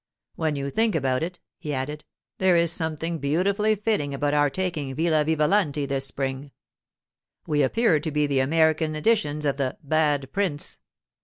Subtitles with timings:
[0.33, 2.05] When you think about it,' he added,
[2.39, 6.49] 'there is something beautifully fitting about our taking Villa Vivalanti this spring.
[7.45, 10.79] We appear to be American editions of the "Bad Prince."